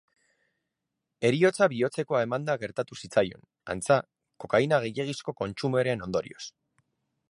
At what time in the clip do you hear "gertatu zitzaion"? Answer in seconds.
2.65-3.47